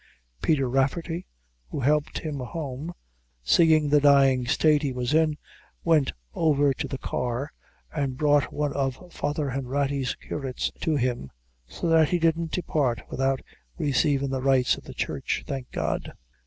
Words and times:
Peter 0.41 0.67
Rafferty, 0.67 1.27
who 1.69 1.81
helped 1.81 2.17
him 2.17 2.39
home, 2.39 2.91
seein' 3.43 3.87
the 3.91 3.99
dyin' 4.01 4.47
state 4.47 4.81
he 4.81 4.91
was 4.91 5.13
in, 5.13 5.37
went 5.83 6.11
over 6.33 6.73
to 6.73 6.87
the 6.87 6.97
Car, 6.97 7.51
and 7.93 8.17
brought 8.17 8.51
one 8.51 8.73
of 8.73 8.99
Father 9.13 9.51
Hanratty's 9.51 10.15
curates 10.15 10.71
to 10.81 10.95
him, 10.95 11.29
so 11.67 11.87
that 11.87 12.09
he 12.09 12.17
didn't 12.17 12.49
depart 12.53 13.03
without 13.11 13.43
resaving 13.77 14.31
the 14.31 14.41
rites 14.41 14.75
of 14.75 14.85
the 14.85 14.95
Church, 14.95 15.43
thank 15.45 15.69
God!" 15.69 16.11